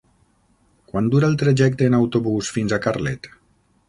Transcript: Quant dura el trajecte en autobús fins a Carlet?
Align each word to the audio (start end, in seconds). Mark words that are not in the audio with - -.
Quant 0.91 1.09
dura 1.15 1.29
el 1.33 1.37
trajecte 1.41 1.89
en 1.89 1.97
autobús 1.97 2.49
fins 2.57 2.73
a 2.73 2.81
Carlet? 2.87 3.31